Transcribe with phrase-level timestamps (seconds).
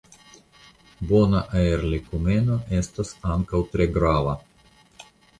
[1.09, 4.33] Bona aerlikumeno estas ankaŭ tre grava.